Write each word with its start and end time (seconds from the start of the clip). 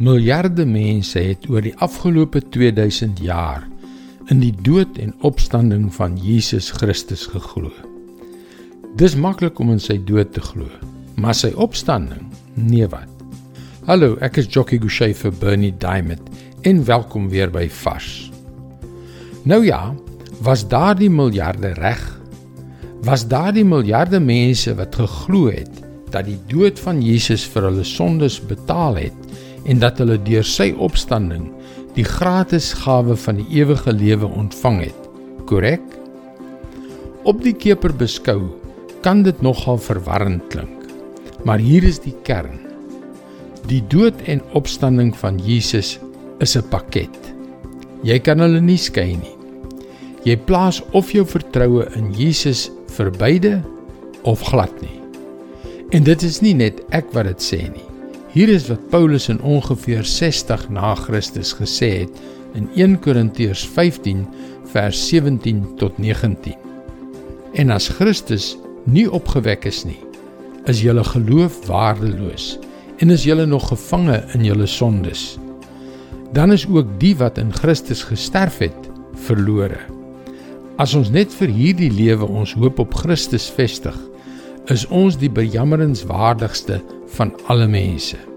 Miljarde 0.00 0.64
mense 0.64 1.20
het 1.20 1.42
oor 1.52 1.60
die 1.60 1.74
afgelope 1.84 2.40
2000 2.40 3.18
jaar 3.20 3.66
in 4.32 4.38
die 4.40 4.54
dood 4.64 4.96
en 4.96 5.10
opstanding 5.28 5.90
van 5.92 6.14
Jesus 6.16 6.70
Christus 6.72 7.26
geglo. 7.28 7.68
Dis 8.96 9.12
maklik 9.12 9.60
om 9.60 9.74
in 9.74 9.82
sy 9.84 9.98
dood 10.08 10.32
te 10.32 10.40
glo, 10.40 10.70
maar 11.20 11.36
sy 11.36 11.50
opstanding, 11.52 12.30
nee 12.56 12.88
wat. 12.88 13.12
Hallo, 13.90 14.14
ek 14.24 14.40
is 14.40 14.48
Jockey 14.48 14.80
Gouchee 14.80 15.12
vir 15.20 15.36
Bernie 15.36 15.74
Diamond 15.84 16.32
en 16.64 16.80
welkom 16.88 17.28
weer 17.28 17.52
by 17.52 17.66
Vars. 17.82 18.30
Nou 19.44 19.60
ja, 19.68 19.82
was 20.40 20.64
daardie 20.64 21.12
miljarde 21.12 21.74
reg? 21.76 22.00
Was 23.04 23.28
daardie 23.28 23.68
miljarde 23.68 24.16
mense 24.16 24.72
wat 24.80 24.96
geglo 24.96 25.52
het 25.52 25.84
dat 26.08 26.24
die 26.24 26.40
dood 26.48 26.80
van 26.80 27.04
Jesus 27.04 27.44
vir 27.52 27.68
hulle 27.68 27.84
sondes 27.84 28.40
betaal 28.40 28.96
het 29.04 29.20
en 29.64 29.80
dat 29.82 29.98
hulle 29.98 30.18
deur 30.22 30.46
sy 30.46 30.70
opstanding 30.78 31.50
die 31.96 32.06
gratis 32.06 32.72
gawe 32.84 33.16
van 33.18 33.40
die 33.40 33.48
ewige 33.60 33.92
lewe 33.92 34.28
ontvang 34.28 34.80
het. 34.86 35.08
Korrek? 35.50 35.84
Op 37.28 37.42
die 37.44 37.54
keper 37.56 37.92
beskou 37.92 38.52
kan 39.04 39.24
dit 39.26 39.42
nogal 39.42 39.80
verwarrend 39.80 40.46
klink. 40.52 40.86
Maar 41.44 41.58
hier 41.58 41.84
is 41.84 41.98
die 42.00 42.14
kern. 42.24 42.60
Die 43.68 43.82
dood 43.92 44.16
en 44.28 44.42
opstanding 44.56 45.12
van 45.16 45.38
Jesus 45.38 45.98
is 46.40 46.56
'n 46.56 46.68
pakket. 46.68 47.16
Jy 48.02 48.18
kan 48.18 48.40
hulle 48.40 48.60
nie 48.60 48.78
skei 48.78 49.16
nie. 49.16 49.36
Jy 50.24 50.36
plaas 50.36 50.82
of 50.92 51.12
jou 51.12 51.24
vertroue 51.24 51.88
in 51.96 52.12
Jesus 52.12 52.70
vir 52.86 53.10
beide 53.10 53.62
of 54.22 54.40
glad 54.40 54.72
nie. 54.82 55.00
En 55.90 56.04
dit 56.04 56.22
is 56.22 56.40
nie 56.40 56.54
net 56.54 56.80
ek 56.90 57.12
wat 57.12 57.26
dit 57.26 57.42
sê 57.42 57.62
nie. 57.72 57.89
Hier 58.30 58.48
is 58.48 58.68
wat 58.70 58.88
Paulus 58.88 59.28
in 59.28 59.40
ongeveer 59.42 60.04
60 60.04 60.68
na 60.70 60.94
Christus 60.94 61.50
gesê 61.58 61.88
het 62.04 62.18
in 62.54 62.68
1 62.78 63.00
Korintiërs 63.02 63.64
15 63.66 64.20
vers 64.70 65.00
17 65.08 65.64
tot 65.80 65.98
19. 65.98 66.54
En 67.58 67.74
as 67.74 67.88
Christus 67.88 68.52
nie 68.86 69.08
opgewek 69.10 69.66
is 69.66 69.82
nie, 69.84 69.98
is 70.70 70.82
julle 70.84 71.02
geloof 71.04 71.58
waardeloos 71.66 72.52
en 73.02 73.10
is 73.10 73.26
julle 73.26 73.48
nog 73.50 73.66
gevange 73.72 74.20
in 74.38 74.46
julle 74.46 74.70
sondes. 74.70 75.34
Dan 76.30 76.54
is 76.54 76.68
ook 76.70 76.86
die 77.02 77.16
wat 77.18 77.38
in 77.42 77.50
Christus 77.50 78.04
gesterf 78.06 78.60
het, 78.62 78.90
verlore. 79.26 79.82
As 80.78 80.94
ons 80.94 81.10
net 81.10 81.34
vir 81.34 81.50
hierdie 81.50 81.90
lewe 81.90 82.30
ons 82.30 82.54
hoop 82.54 82.78
op 82.78 82.94
Christus 83.02 83.50
vestig, 83.50 83.98
is 84.70 84.86
ons 84.94 85.18
die 85.18 85.32
bejammerenswaardigste 85.34 86.78
van 87.18 87.34
alle 87.50 87.66
mense. 87.66 88.29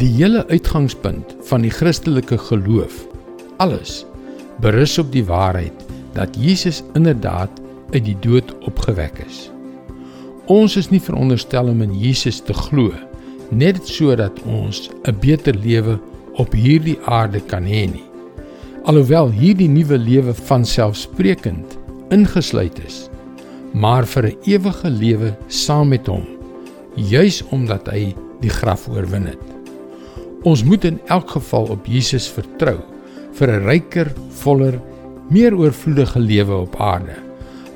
Die 0.00 0.08
hele 0.16 0.46
uitgangspunt 0.48 1.34
van 1.44 1.60
die 1.60 1.70
Christelike 1.70 2.38
geloof, 2.40 3.02
alles 3.60 4.06
berus 4.64 4.94
op 4.98 5.10
die 5.12 5.24
waarheid 5.28 5.82
dat 6.14 6.38
Jesus 6.40 6.78
inderdaad 6.96 7.60
uit 7.92 8.06
die 8.06 8.16
dood 8.24 8.54
opgewek 8.64 9.20
is. 9.26 9.50
Ons 10.48 10.78
is 10.80 10.88
nie 10.88 11.02
veronderstel 11.04 11.68
om 11.68 11.84
in 11.84 11.92
Jesus 11.92 12.40
te 12.40 12.56
glo 12.56 12.96
net 13.52 13.82
sodat 13.84 14.40
ons 14.48 14.88
'n 15.04 15.20
beter 15.20 15.54
lewe 15.54 15.98
op 16.40 16.56
hierdie 16.56 16.96
aarde 17.04 17.40
kan 17.40 17.68
hê 17.68 17.84
nie. 17.92 18.08
Alhoewel 18.84 19.30
hierdie 19.30 19.68
nuwe 19.68 19.98
lewe 19.98 20.34
van 20.34 20.64
selfsprekend 20.64 21.76
ingesluit 22.08 22.80
is, 22.86 23.10
maar 23.72 24.06
vir 24.06 24.32
'n 24.32 24.36
ewige 24.48 24.90
lewe 24.90 25.36
saam 25.46 25.88
met 25.88 26.06
hom, 26.06 26.24
juis 26.96 27.44
omdat 27.50 27.88
hy 27.88 28.14
die 28.40 28.50
graf 28.50 28.88
oorwin 28.88 29.26
het. 29.26 29.59
Ons 30.48 30.62
moet 30.64 30.84
in 30.88 31.00
elk 31.12 31.34
geval 31.36 31.66
op 31.74 31.86
Jesus 31.86 32.28
vertrou 32.32 32.78
vir 33.36 33.48
'n 33.52 33.64
ryker, 33.66 34.12
voller, 34.42 34.80
meer 35.28 35.54
oorvloedige 35.54 36.18
lewe 36.18 36.54
op 36.54 36.80
aarde. 36.80 37.16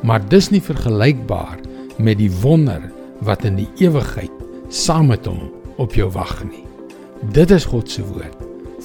Maar 0.03 0.29
dis 0.29 0.51
nie 0.51 0.63
vergelykbaar 0.63 1.59
met 1.99 2.19
die 2.19 2.31
wonder 2.31 2.91
wat 3.21 3.45
in 3.45 3.57
die 3.57 3.69
ewigheid 3.79 4.33
saam 4.69 5.07
met 5.07 5.27
hom 5.27 5.53
op 5.77 5.95
jou 5.95 6.11
wag 6.11 6.45
nie. 6.45 6.65
Dit 7.33 7.51
is 7.51 7.65
God 7.65 7.91
se 7.91 8.03
woord, 8.03 8.37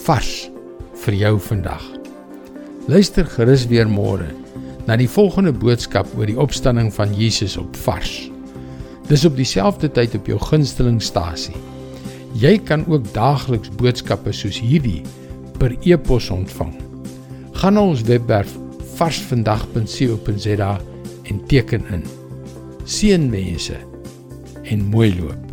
vars 0.05 0.51
vir 0.93 1.13
jou 1.13 1.39
vandag. 1.39 1.83
Luister 2.87 3.25
gerus 3.25 3.67
weer 3.67 3.87
môre 3.87 4.27
na 4.87 4.95
die 4.95 5.09
volgende 5.09 5.51
boodskap 5.51 6.07
oor 6.17 6.25
die 6.25 6.39
opstanding 6.39 6.93
van 6.93 7.13
Jesus 7.13 7.57
op 7.57 7.75
Vars. 7.75 8.31
Dis 9.07 9.25
op 9.25 9.35
dieselfde 9.35 9.91
tyd 9.91 10.15
op 10.15 10.27
jou 10.27 10.39
gunstelingstasie. 10.39 11.55
Jy 12.37 12.57
kan 12.63 12.85
ook 12.87 13.07
daagliks 13.13 13.71
boodskappe 13.79 14.33
soos 14.35 14.59
hierdie 14.61 15.01
per 15.57 15.73
e-pos 15.81 16.29
ontvang. 16.33 16.75
Gaan 17.59 17.75
na 17.75 17.83
ons 17.91 18.05
webwerf 18.07 18.53
varsvandag.co.za 18.99 20.71
en 21.29 21.43
teken 21.47 21.85
in. 21.93 22.05
Seënwense 22.85 23.77
en 24.63 24.89
mooi 24.93 25.13
loop. 25.19 25.48